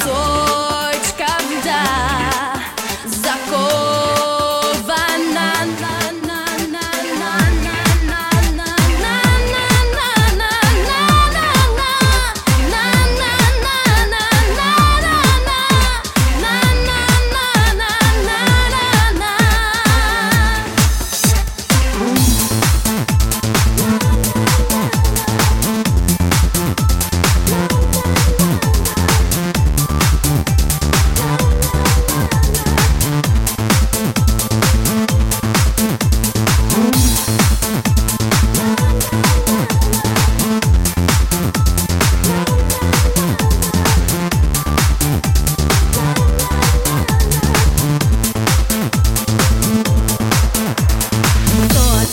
soul. 0.00 0.41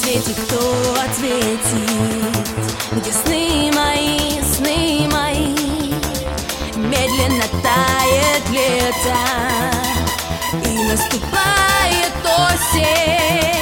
ответит, 0.09 0.37
кто 0.45 0.59
ответит? 1.05 1.59
Где 2.91 3.11
сны 3.11 3.71
мои, 3.75 4.41
сны 4.55 5.07
мои? 5.11 5.55
Медленно 6.75 7.43
тает 7.61 8.49
лето 8.49 9.17
И 10.63 10.83
наступает 10.85 12.13
осень. 12.25 13.58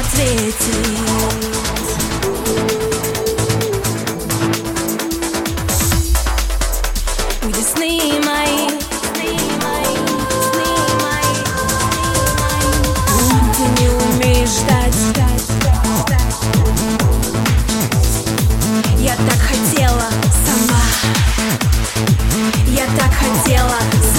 ответить. 0.00 0.54
Где 7.42 7.62
мои? 8.24 8.70
Ты 13.56 13.82
не 13.82 13.88
умеешь 13.88 14.48
ждать. 14.48 15.00
Я 18.98 19.14
так 19.16 19.38
хотела 19.38 20.08
сама. 20.46 20.82
Я 22.66 22.86
так 22.96 23.12
хотела. 23.12 24.09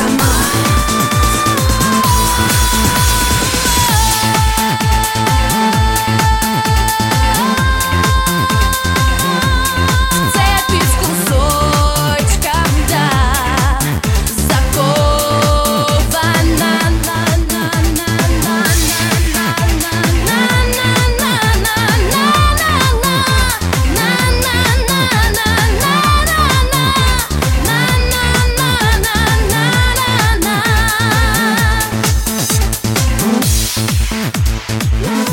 Yeah. 34.51 35.31